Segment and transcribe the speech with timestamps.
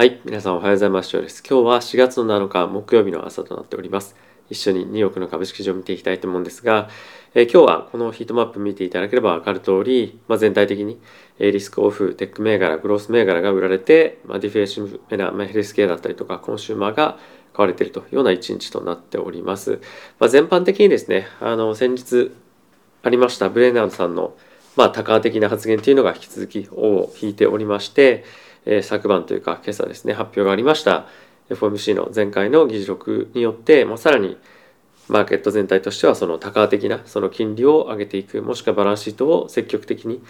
[0.00, 1.10] はい、皆さんおはようございます。
[1.14, 4.16] 今日は4月の7日木曜日の朝となっております。
[4.48, 6.88] 一緒にニューヨークの株式市場を見ていきたいと思うんですが、
[7.34, 10.98] え、今日はこのヒートマップ見ていただければ分かる通り、まあ、全体的に、
[11.38, 17.18] えリスクオフ、テック銘柄、グロース銘柄が売られて、まあ、ディフェーシブメナ、まあ、ヘルスケアだったりとかコンシューマーが
[17.52, 19.82] 買われているというような一日となっております。
[20.18, 22.32] まあ、全般的にですね、あの先日
[23.02, 24.34] ありましたブレーナードさんの
[24.76, 28.24] まあ、高的な発言というのが引き続き尾を引いておりまして、
[28.66, 31.06] えー、昨晩というか今朝ですね発表がありました
[31.50, 34.36] FOMC の前回の議事録によって、まあ、さらに
[35.08, 40.22] マーケット全体としてはその高的なその金利を上げていくもしくはバランスシートを積極的に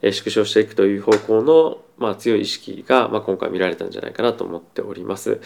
[0.00, 5.40] 縮小していくという方向の、まあ、強い意識が、まあ、今回見られたんじゃないかなと思っております。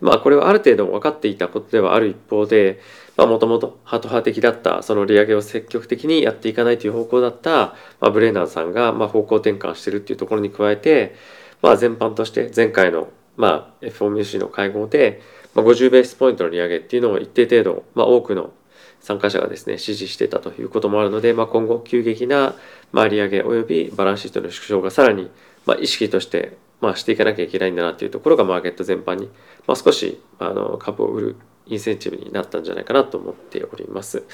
[0.00, 2.80] まあこれはある程度分かっていたことではある一方で
[3.16, 11.16] もともとハト派的だったその利上げを積極的にやっていかないという方向だった、まあ、ブレーナーさんが、まあ、方向転換してるっていうところに加えて、
[11.62, 15.20] まあ、全般として前回の、まあ、FOMC の会合で、
[15.54, 18.52] まあ、50ベースポイントの利上げっていうのを一定程度、まあ、多くの
[19.00, 22.54] 参加者がですね支持してたということもあるので、まあ、今後急激な、
[22.92, 25.30] まあ、利上げおよびバランスシートの縮小がさらに、
[25.66, 29.28] まあ、意識としてまあ、していかなきゃいけないんだなというところがマーケット全般に、
[29.66, 34.24] まあ、少しあの株を売るインセンティブになったんじゃないかなと思っております。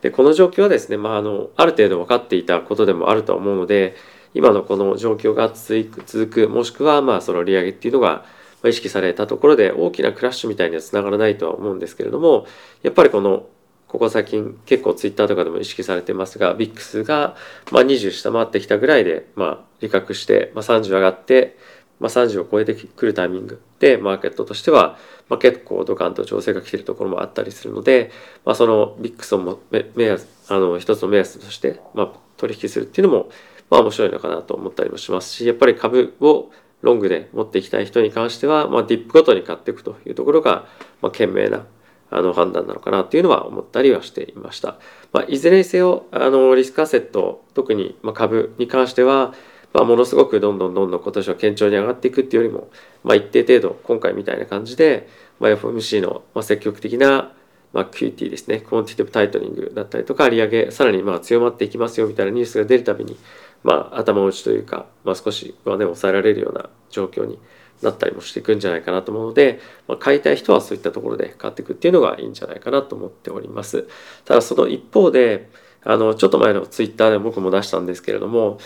[0.00, 3.96] でこの状況はですね、まあ、あのある程度分かっていたことでもあると思うので
[4.34, 8.24] 今のこの状況が続く続くもしくはまあその利上げっていうのが
[8.64, 12.46] 意識されたところで大きなクラッシュみたいにはつながらないとは思うんですけれども
[12.82, 13.46] やっぱりこの
[13.88, 17.36] ここ最近結構ツイッターとかでも意識されてますが VIX が
[17.70, 21.56] まあ20下回ってきたぐらいでまあ利確して、まあ、30上がって
[22.00, 28.10] まあ、30を超えてくるタイミングでマーケットとしては、まあ、結構ドカンと調整が来ているところもあったりするので、
[28.44, 33.30] まあ、そのビックスをも目安あの一つの目安として、まあ、取引するっていうのも、
[33.74, 40.68] まあ、面白いのかなと思ったりもしますしやっぱり株をロングで持っていきたい人に関しては、まあ、ディップごとに買っていくというところが、
[41.02, 41.66] まあ、賢明な
[42.12, 44.78] あの判断なのかなっていうのは思ったりはしていました。
[45.12, 49.34] まあ、いずれにせよあのリスクアセット特にま株に関しては
[49.72, 52.68] まあ、ものすごくどんどんどんどん今年は堅調に上がっていくっていうよりも、
[53.02, 55.08] まあ、一定程度今回みたいな感じで、
[55.40, 57.32] まあ、 FOMC の積極的な、
[57.72, 63.18] まあ、QT ですね quantitative tightening だったりとか利上げさらにまあ強まっていきますよみたいなニュースが出るたびに、
[63.64, 67.40] まあ、頭打ちというか、まあ、少し上値を抑えられるような状況に
[67.82, 69.58] なったりもしていくんじゃないかなと思うので、
[69.88, 73.88] まあ、買いたい人はそういったところで買っていくっていうのがいいんじゃないかなと思っております。
[74.24, 75.50] ただその一方で
[75.84, 78.58] あの、ちょっと前のツイッターで僕も出したんですけれども、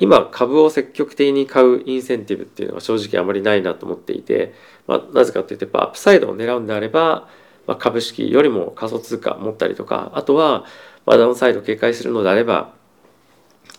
[0.00, 4.54] 今株を積極的に買うインセンティブっていうのは正直あまりないなと思っていて、
[4.86, 7.28] まあ、なぜかというとやっぱアップサイドを狙うんであれば、
[7.66, 10.64] まあ、株式よりも仮想通貨持ったりとか、あとは、
[11.04, 12.74] まあ、ダウンサイド警戒するのであれば、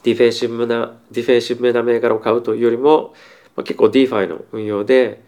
[0.04, 3.14] ディフェンシブな、ディフェンシブな銘柄を買うというよりも、
[3.56, 5.22] まあ、結構 DeFi の運用で、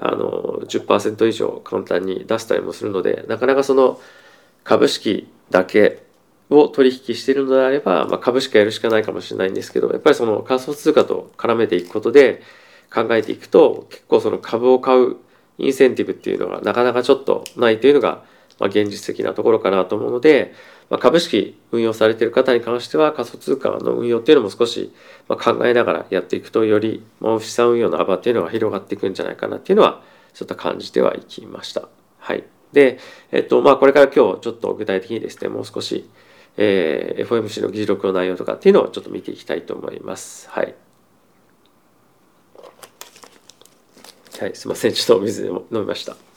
[0.00, 4.00] あの、10%以上簡単に出したりもするので、なかなかその
[4.64, 6.02] 株式だけ
[6.50, 12.42] を取引しているのであれば、まあ、株しかやるしかないかもしれないんですけどやっぱりその仮想通貨と絡めていくことで
[12.92, 15.16] 考えていくと結構その株を買う
[15.58, 18.24] インセンティブっていうのがなかなかちょっとないというのが、
[18.58, 20.54] まあ、現実的なところかなと思うので、
[20.90, 24.92] まあ、株式運用されている方に関しては仮想通貨の運用っていうのも少し
[25.28, 27.04] 考えながらやっていくとより、
[27.40, 30.02] 資産運用の幅っていうのが広がっていくんじゃないかなっていうのは
[30.34, 31.88] ちょっと感じてはいきました。
[32.18, 32.44] はい。
[32.72, 32.98] で、
[33.32, 36.08] えっと、まあこれから今日ちょっと具体的にですね、もう少し
[36.60, 40.48] えー、FOMC の議事録の内容とかっていうのをちょっと見ていきたいと思います。
[40.50, 40.74] はい。
[44.40, 44.92] はい、すいません。
[44.92, 46.27] ちょっとお水で飲みました。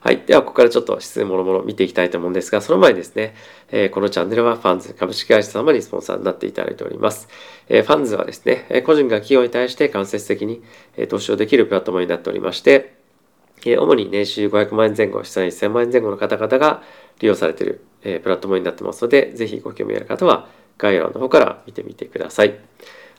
[0.00, 0.22] はい。
[0.26, 3.34] では、ここからちょっと質問もろもろ見ていきたいと思うんですが、その前にですね、
[3.70, 7.28] え、このチャンネルはファンズ株式会社様にスポンサーになっていただいております。
[7.68, 10.62] え、ファンズはですね、個人が企業に対して間接的に
[11.08, 12.94] 投資をできるプラットフォームになっておりまして、
[13.64, 16.82] 主に年収500万円前後、資産1000万円前後の方々が
[17.20, 22.58] 利用されているえプラットフォームになってますので、ぜひご興味ある方は概要欄の方から見てみてください。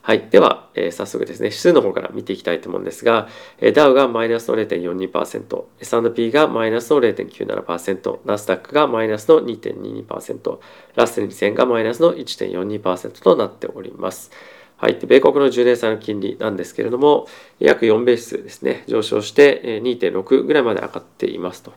[0.02, 0.28] はい。
[0.30, 3.28] では、えー、早速ですね、指数の方から見ていきたいと思うんですが、
[3.58, 10.58] えー、ダウがマイナスの0.42%、S&P がマイナスの0.97%、ナスダックがマイナスの2.22%、
[10.94, 14.30] ラッセル2000がマイナスの1.42%となっております。
[14.78, 14.94] はい。
[14.94, 17.26] 米国の10年債の金利なんですけれども、
[17.58, 21.72] 約4ベースですね、上昇して2.6ぐらいまで上がっていますと。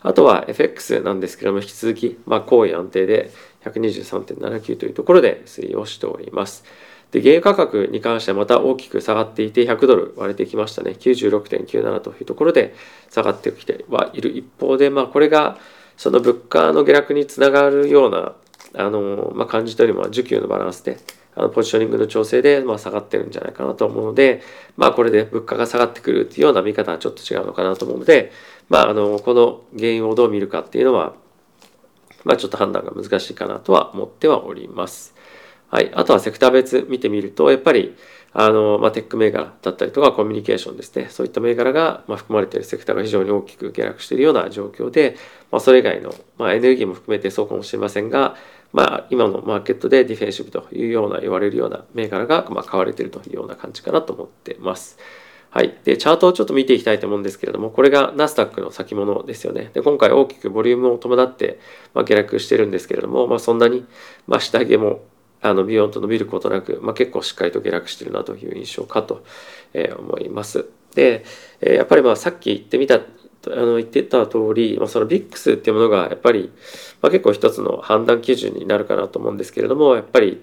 [0.00, 3.30] あとは FX なんですけれども、引き続き、まあ、高位安定で
[3.64, 6.64] 123.79というところで推移をしております。
[7.14, 10.96] で、原油価格に関してはまた大きく下がっていて、100ドル割れてきましたね。
[10.98, 12.74] 96.97というところで
[13.08, 15.56] 下がってきてはいる一方で、まあ、これが、
[15.96, 18.34] その物価の下落につながるような、
[18.74, 20.98] あの、まあ、感じというよりも、需給のバランスで、
[21.36, 24.42] あのポジショニングの調整で、まあ、下がってるんじゃないかなと思うので、
[24.76, 28.32] まあ、これで物価が下がってくるっていうような見方はちょっと違うのかなと思うので、
[28.68, 31.14] まあ、あのこの原因をどう見るかっていうのは、
[32.24, 35.14] まあ、ちょっと判断が難しいかなとは思ってはおります。
[35.74, 37.96] はい、あとはセクター別見てみるとやっぱり
[38.32, 45.16] あの、まあ、テック銘柄だったりとかコミュニケーションですねそういった銘柄が、まあ、含まれているセクターが非常に大きく下落しているような状況で、
[45.50, 48.36] まあ、それ以外の、まあ、エネルギーも含めてそうかもしれませんが、
[48.72, 54.96] まあ、今のマーケットでディフェンシブというような言われるような銘柄が、まあ、買われているというような感じかなと思ってます。
[55.50, 55.76] はい。
[55.82, 59.70] で、チャートをちょっと見ていきたいと思うんですけれども、これがナスダックの先物ですよね。
[59.74, 61.58] で、今回大きくボリュームを伴って、
[61.94, 63.84] まあ、下落してるんですけれども、まあ、そんなに、
[64.28, 65.02] まあ、下げも
[65.44, 69.22] あのビヨンと伸びることなく、まあ、結構しっかりと下落してるなという印象かと、
[69.74, 70.64] えー、思います。
[70.94, 71.22] で、
[71.60, 73.00] えー、やっぱりまあさっき言ってみたあ
[73.50, 76.50] の言ってた通り、まあ、その VIX っていうものがやっぱり、
[77.02, 80.42] まあ、結構一つの判断基準になるかなと思うんですけれどもやっぱり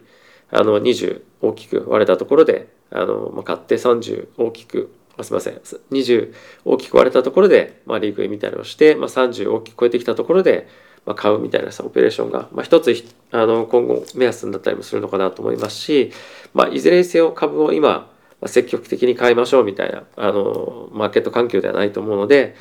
[0.51, 5.56] あの20大きく割れたところであの、まあ、買って30大きくあすみません
[5.92, 6.33] 20
[6.63, 10.68] 大きく割れたところで、まあ、利食いみたいなのをして、まあ、30大きく超えてきたところで
[11.06, 12.94] まあ、買うみたいなさオペレーションが、まあ、一つ
[13.31, 16.12] あの今後目安になったりもするのかなと思いますし、
[16.53, 18.09] まあ、いずれにせよ株を今
[18.45, 22.56] 積極的に買いましょうみたいなあのマーケット環境ではないと思うので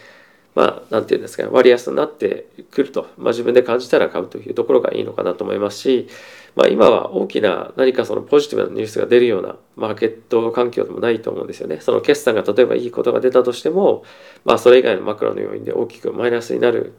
[0.55, 6.09] まあ何て言うんですかね割安になってくると、まあ、自分で感じたら買うというところがいいのかなと思いますし、
[6.57, 11.79] まあ、今は大きな何かそのポジティブなニュースが出るようなマーケット環境でもないと思うんですよね。
[11.81, 14.05] その決算が例えばいいことが出たとしても、
[14.45, 16.95] まあ、それ以外のマクロの要因で大きくマイナスになる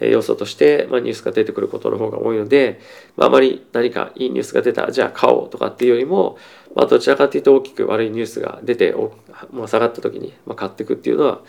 [0.00, 2.80] 要素として、まあ、ニュースが出てくることの方が多いので、
[3.16, 6.36] まあ、あまり何かいいニュースが出たじゃあ買おうとかっていうよりも、
[6.74, 8.94] まあ、どちらかというと大きく悪いニュースが出て、
[9.52, 11.40] まあ、下がった時に、ま、買っていくっていうのは、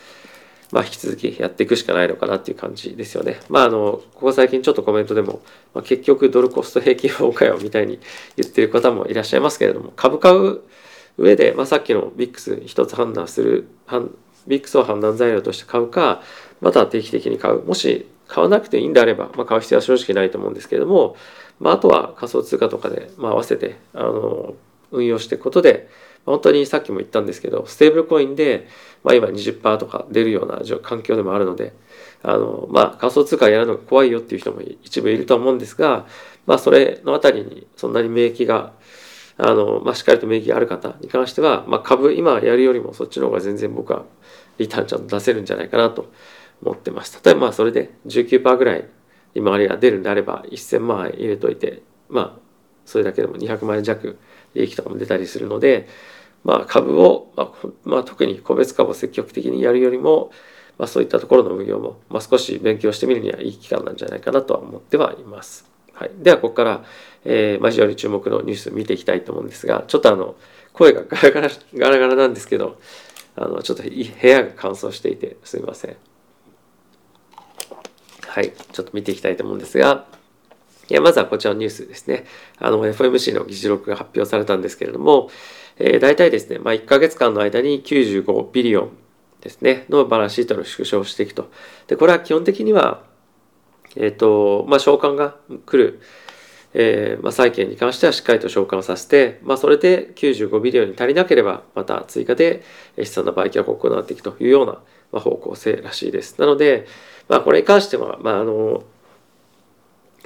[0.72, 3.40] まあ、引き続きやっていくしかないのかなっていう感じですよね。
[3.50, 5.42] まあ、あの、ここ最近ちょっとコメントでも、
[5.74, 8.00] まあ、結局ドルコスト平均法かよみたいに
[8.36, 10.62] 言ってる方もいらっしゃいますけれども、株買う
[11.18, 13.68] 上で、まあ、さっきの VIX 一つ判断する、
[14.48, 16.22] VIX を判断材料として買うか、
[16.60, 17.64] また定期的に買う。
[17.64, 21.16] もし買わなくていいんであれば、まあ、買う必要は正直ないと思うんですけれども、
[21.60, 24.54] まあ、あとは仮想通貨とかで、まあ、合わせてあの
[24.92, 25.90] 運用していくことで
[26.26, 28.68] 本当にさっきも言ったんですけどステーブルコインで、
[29.04, 31.74] まあ、今20%とか出るような環境でもあるので
[32.22, 36.06] あの、まあ、仮想通貨やるのが怖いよっていう人も一部いると思うんですが、
[36.46, 38.74] まあ、それのあたりにそんなに免疫が
[39.38, 44.04] あの、まあ、しっかりと免疫がある方に関しては、まあ、株今やるよりもそっちの方が全然僕は
[44.58, 46.12] リターンちゃんと出せるんじゃないかなと
[46.62, 47.20] 持ってます。
[47.24, 48.88] 例えばそれで19%ぐらい
[49.36, 52.40] 利回りが出るんであれば1000万円入れといてまあ
[52.86, 54.18] それだけでも200万円弱
[54.56, 55.88] 利益とかも出たりするので
[56.44, 60.32] まあ株を、まあ、まあ、特に個別株を積極的にやるよりも、
[60.78, 65.70] まあ、そういったところの運用も、まあ、少し勉強してみるにはいい期間なんじゃないかなとは思ってはいます。
[65.94, 66.84] はい、ではここから、
[67.26, 70.36] えーまあ、非常に注目のニュースを見ていきたいと思うんですがちょっとあの
[70.74, 72.80] 声がガラガラガラガラなんですけど
[73.36, 75.98] あのちょっと部屋が乾燥していてすみません。
[78.38, 80.06] はい、ちょっと見ていきたいと思うんですが、
[80.90, 82.26] いやまずはこちらのニュースですね。
[82.60, 85.32] あの、FOMC の議事録が発表されたんですけれども、
[85.80, 88.92] えー、大体ですね、まあ、1ヶ月間の間に95ビリオン
[89.42, 91.50] ですね、のバランスシートの縮小をしていくと。
[91.88, 93.02] で、これは基本的には、
[93.96, 96.00] えっ、ー、と、まあ、償還が来る、
[96.76, 102.62] えー、まあ、債券に関してはしっかりと償還させて、まあ、それで95ビリオンに足りなければ、また追加で
[103.00, 104.74] 資産の売却を行っていくというような、
[105.12, 106.40] まあ、方向性らしいです。
[106.40, 106.86] なので、
[107.30, 108.84] まあ、これに関しては、まあ、あの、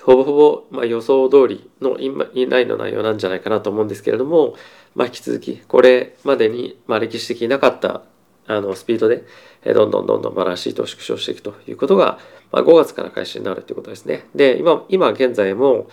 [0.03, 4.55] ほぼほぼ、まあ、予想通りのインラインの内容なんじゃないかなと思うんですけれども、
[4.96, 8.01] まあ、引き続き、これまでに、まあ、歴史的になかった
[8.48, 9.24] あのスピードで、
[9.63, 12.20] どんどんどんどんバランスシートを縮小していくということが、
[12.51, 14.25] まあ、5月から開始になるということですね。
[14.34, 15.88] で、今、今現在も、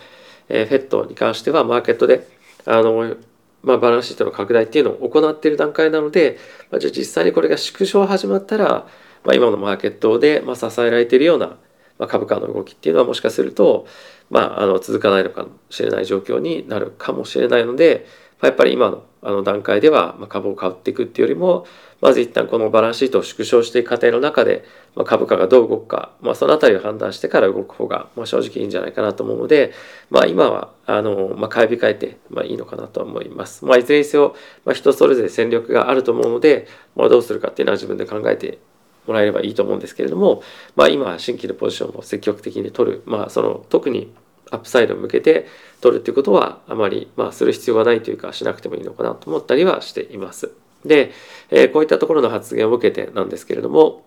[0.49, 2.27] えー、フェットに関してはマーケットで、
[2.65, 3.15] あの、
[3.61, 6.37] まあ、バランスシートの拡大っていうのを行っている段階なので、
[6.71, 8.87] まあ、じゃあ実際にこれが縮小始まったら、
[9.23, 11.57] まあ、今のマーケットで、まあ、支えられているような、
[11.97, 13.85] ま、株価の動きっていうのはもしかすると、
[14.29, 18.05] まあ、あの続かないのかもしれない状況になるかもしれないので、
[18.41, 21.65] まあ、やっぱり今のあの段階では、まあ、株を買っていくっていうよりも
[22.01, 24.63] まず一旦このバランスシートを縮小していく過程の中で、
[24.95, 29.73] まあ、株価がどう動くか、まあ、そのあたりを判断してから動く方が、まあ、正直いいんじゃないかなと思うので、
[30.09, 33.65] まあ、今はあの、まあ、買い控えて、まあ、いいのかなと思います。
[33.65, 38.59] まあ、いずれにせよ、まあ、人それぞれ戦略があると思うので、まあ、どうするかっていうのは自分で考えて
[39.09, 40.43] もらえればいいと思うんですけれども、
[40.75, 44.13] まあ、今新規のポジションを積極的に取る、まあ、その特に
[44.51, 45.47] アップサイドに向けて
[45.81, 50.51] 取るっていうことはあまり、まあ、する必要がないというかしなくてもいいのかなと思ったりはしています。
[50.85, 51.11] で、
[51.49, 54.05] えー、こういったところの発言を受けてなんですけれども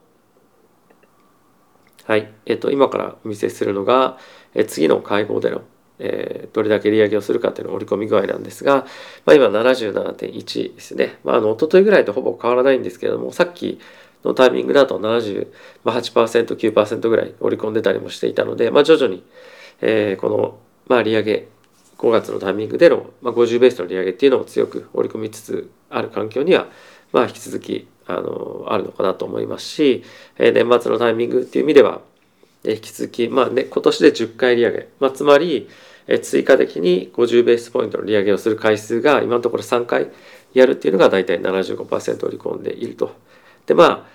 [2.04, 4.18] はい、えっ、ー、と今からお見せするのが、
[4.54, 5.62] えー、次の会合での、
[6.00, 8.86] えー、どれだけ利上げをするかっていうのを織り込み具合なんですが、
[9.24, 11.18] まあ、今77.1ですね。
[11.22, 13.78] まあ、あの、一昨日ぐらいとほぼ変わらないんですけれども、さっき
[14.24, 15.48] のタイミングだと78%、
[15.84, 19.24] 9%ぐらい織り込んでたりもしていたので、まあ、徐々に、
[19.80, 21.48] えー、この、まあ、利上げ、
[21.98, 26.66] 5月のタイミングでの、まあ、50ベースの利上げっていうのを強く織り込みつつある環境には、
[27.12, 30.02] まあ、引き続きあのあるのかなと思いますし、
[30.36, 32.00] えー、年末のタイミングっていう意味では、
[32.64, 35.68] えー、引き続き、まあね、今年で10回利上げ、まあ、つまり、
[36.08, 40.10] えー、追加的に50ベースポイントの利上げをする回数が今のところ3回
[40.54, 43.14] やるっていうのが大体75%織り込んでいると。
[43.66, 44.06] でまあ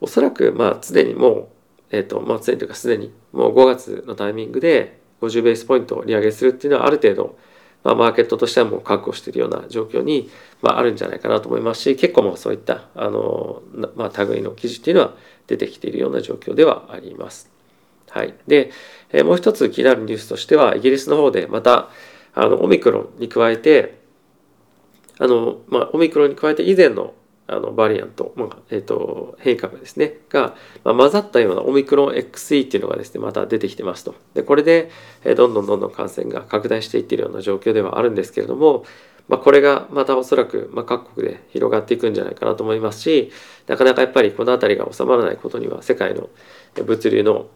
[0.00, 1.48] おそらくまあ常にもう、
[1.90, 7.38] えっ、ー、とまあ常にというかすでにもう5月のタイミングで50ベースポイントを利上げするっていうのはある程度、
[7.84, 10.28] まあ、マーケットとしてはもう確保しているような状況に、
[10.60, 13.62] まあ、あるんじゃないかなと思いますし結構もうそういったあの、
[13.96, 15.14] まあ、類の記事っていうのは
[15.46, 17.50] 出てきているような状況ではあります。
[18.10, 18.70] はい、で、
[19.10, 21.88] えー、もう一つ気になるニュースとしてはイギリスの方でまた
[22.34, 24.00] あのオミクロンに加えて
[25.18, 27.14] あの、まあ、オミクロンに加えて以前の
[27.52, 30.14] あのバリアント、まあえーと、変異株ですね。
[30.30, 34.14] が、まあ、混ざったようなオミクロン XE っていうのがですねまた出てきてますと。
[34.34, 34.90] でこれで、
[35.24, 38.84] え、どんどんどんどん感染が拡大していってるような状況ではあるんですけれども、
[39.28, 43.30] まあ、これがまたおそらく、ま、各国で広がっていくんじゃないかなと思いますし
[43.66, 46.28] なかなかやっぱりこの辺りが収まらないことには世界の
[46.84, 47.46] 物流の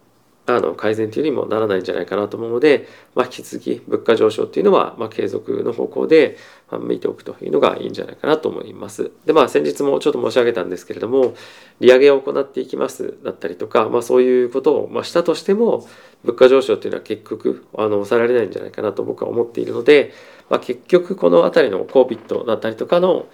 [0.46, 6.36] あの改善というにもならないんじゃないかなと思うので、まあ、引き続き物価上昇っていうのは、まあ、継続の方向で
[6.80, 9.10] 見ておくというのがいいんじゃないかなと思います。
[9.24, 11.34] でまあ先日もちょっと申し上げたんですけれども
[11.80, 15.86] 利上げを行っていきますだったりとか、まあ、そういうことを、ま、したとしても
[16.24, 20.12] 物価上昇っていうのは結局あの抑えられないんじゃないかなと僕は思っているので、
[20.48, 23.26] まあ、結局この辺りの COVID だったりとかの,、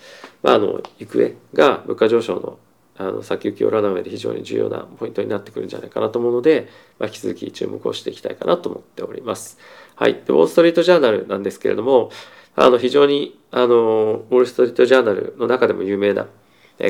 [0.43, 2.59] まあ、あの行方が物価上昇の
[2.99, 6.69] あの先行きを占う上で非常に重要なポイントになってくるんじゃないかなと思うので、
[6.99, 9.59] まあ、引き続き注目をしていきたいかなと思っております。
[9.95, 10.15] はい。
[10.15, 12.11] で、ウォール・ストリート・ジャーナルなんですけれども、
[12.55, 16.27] あの非常にあのウォール・ストリート・ジャーナルの中でも有名な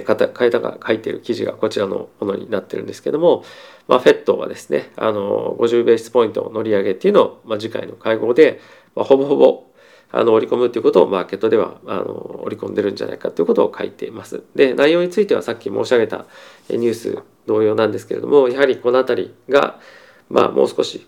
[0.00, 3.44] 方方が書いている記事がこちらのものになってるんですけども、
[3.88, 8.60] まあ、フェットはですねあの50ベースポイントの乗り上げっていうのを、まあ、次回の会合で、
[8.94, 9.66] まあ、ほぼほぼ
[10.12, 14.42] あの織り込むということをマーケットではあの織り込んでるんじゃないかということを書いています。
[14.54, 16.26] で内容についてはさっき申し上げた
[16.68, 19.80] ニュース同様なんですけれどもやはりこの辺りが、
[20.28, 21.06] まあ、もう少し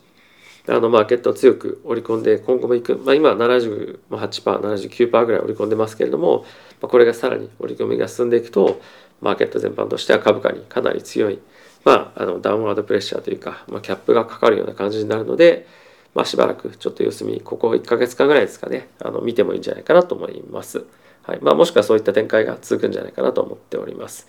[0.66, 6.46] あのマーケットを強く織り込んで今後もいく、まあ、今78%、79%ぐらい織り込んでますけれども、
[6.80, 8.80] ま、これがさらに織り込みが進んでいくと
[9.20, 11.38] マーケット全般としては株価にかなり強い、
[11.84, 15.66] まあ、あのダウンワードプレッシャーというか、まあ、キャップがかかるような感じになるので、
[16.14, 18.88] まあ、しばらくちょっと様子見ここ1ヶ月間ぐらいですかね。
[19.00, 20.84] あの見てもいいんじゃないかなと思います、
[21.22, 21.38] はい。
[21.40, 24.26] まあ、もしくはそういった展開が続くんじゃないかなと思っております。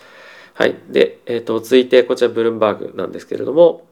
[0.53, 0.75] はい。
[0.89, 3.85] で、えーと、続いてこちらブルームバーグなんですけれども。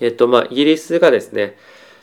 [0.00, 1.56] えっ、ー、とまあイギリスがですね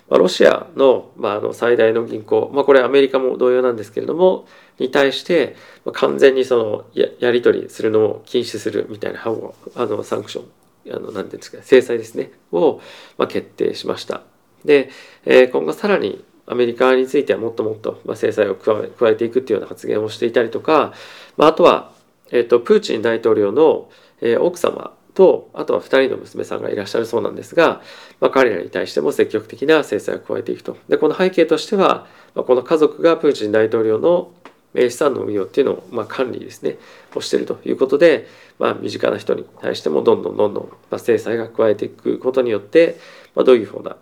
[0.09, 4.45] まロシアの,、まあ、あの最大の銀行、まあ、これアメリカも同様なんですけれども
[4.77, 5.55] に対して
[5.93, 12.81] 完全にそのややり取りするのを禁止するみたいなあのサンクションあの何ていうんですか制裁ですねを、
[13.17, 14.21] まあ、決定しました。
[14.65, 14.89] で、
[15.25, 20.93] えー、今後さらにアメリカについてはもっともっと、まあ、制裁を加え加えていくっていうような発言をしていたりとか、
[21.37, 21.91] まあ、あとは、
[22.31, 23.89] えーと、プーチン大統領の、
[24.21, 27.81] えー、奥様とあとは2人の娘さんがいらっしゃるそうなんですが、
[28.19, 30.77] まあ、彼らに対しても積極的な制裁を加えていくと。
[30.89, 34.31] でこの背景としては、まあ、この家族がプーチン大統領の
[34.73, 36.77] 資産の運用っていうのを、まあ、管理ですね
[37.13, 38.27] をしているということで、
[38.57, 42.97] まあ、身近な人に対してもどんどんどんどん、まあ、制裁が加えていくことによって、
[43.35, 43.97] まあ、どういうふうな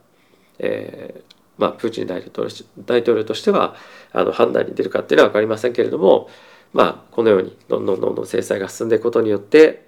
[0.60, 3.76] えーまあ、プーチン大統領大統領としては
[4.14, 6.30] あの判断に出るかっていうのは分かりませんけれども、
[6.72, 9.86] まあ、このようにどんどんどんどん制裁が進んでいくことによって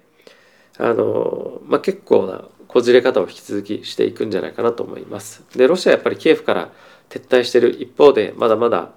[0.78, 5.44] あの、まあ、結構なこじれ方を引き続きしていくんじゃないかなと思います。
[5.56, 6.72] でロシアはやっぱりキエフから
[7.08, 8.90] 撤退している一方でまだまだ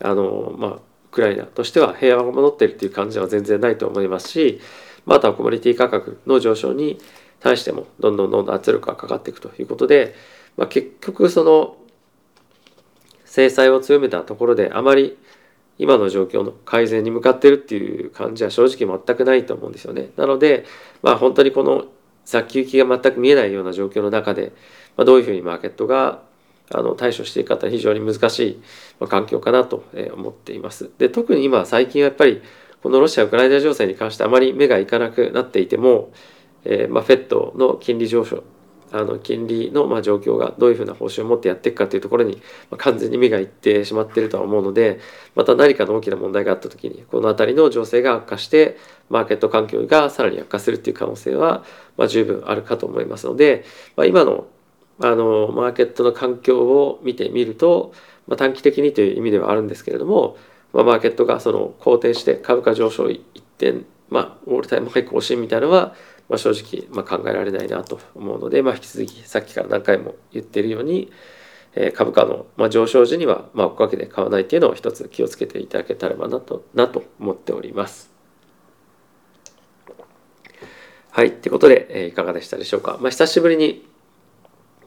[0.00, 4.60] あの、まあ、ウクライナとしては平和が戻っているという感じは全然ないと思いますし
[5.06, 7.00] またコモディティ価格の上昇に
[7.40, 10.14] 対してもどんどんどんどん圧力がかかっていくということで
[10.58, 11.76] まあ、結局その
[13.24, 15.16] 制裁を強めたところであまり
[15.78, 20.10] 今の状況の改善に向かってるっていう感じは正直全くないと思うんですよね。
[20.16, 20.64] なので、
[21.02, 21.84] まあ、本当にこの
[22.24, 24.52] 先行きが全く見えないような状況の中で、
[24.96, 26.22] まあ、どういうふうにマーケットが
[26.70, 28.40] あの対処していくかは非常に難し
[29.00, 29.84] い環境かなと
[30.14, 30.90] 思っています。
[30.98, 32.42] で特に今最近はやっぱり
[32.82, 36.10] このロシア・ウクライナ情勢に関してあまり目がいかなくなっていても、
[36.64, 38.42] えーまあ、フェットの金利上昇
[38.92, 42.40] あの金利のま状況がどういうふうな方針を持ってやっていくかというところに
[42.76, 45.00] 完全に目がいってしまっているとは思うので
[45.34, 48.76] また何かの大きな問題があった時にこの辺りの情勢が悪化して
[49.10, 51.64] マーケット環境がさらに悪化するっていう可能性は
[51.96, 53.64] ま十分あるかと思いますので、
[53.96, 54.46] まあ、今の
[55.00, 57.92] あのマーケットの環境を見てみると、
[58.26, 60.36] まあ、短期的にという意味ではあるんですけれども、
[60.72, 63.22] まあ、マーケットがその好転して株価上昇一
[63.58, 65.94] 点、まあ、オールタイムハイ更新みたいなのは、
[66.28, 71.10] まあ、正直、まあ、考えられないなと思うので、まあ、引き続きさっきから何回も言ってるように、
[71.74, 78.10] え、株価の、まあ、上昇時には、まあ、おかげで買わないっていうのを一つ気をつけていただけたらなとなと思っております。
[81.10, 81.28] はい。
[81.28, 82.98] ってことで、え、いかがでしたでしょうか。
[83.00, 83.86] まあ、久しぶりに、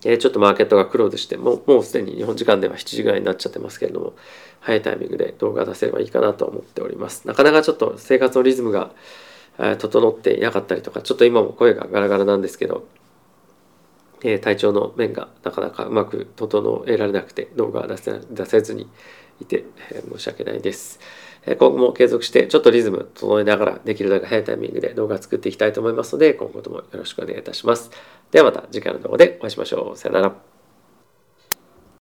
[0.05, 4.13] え、ちょっとマーケットがクローズして、もう、もうすでに日本時間では7時ぐらいになっちゃってますけれども、
[4.60, 7.27] 早いタイミングで動画出せればいいかなと思っております。
[7.27, 8.91] なかなかちょっと生活のリズムが、
[9.77, 12.88] 整っていなかったりとか、ちょっと今も声がガラガラなんですけど、
[14.24, 18.88] えー、体調の面がなかなかうまく整えられなくて動画は出せ出せずに
[19.39, 21.00] いて、えー、申し訳ないです。
[21.46, 27.89] 今後も継続してちょっとリズム整えながらできるだけ早いタイミングで動画を作っていきたいと思いますので今後ともよろしくお願いいたします。
[28.32, 29.98] ではまた次回の動画でお会いしましょう。
[29.98, 30.50] さよなら。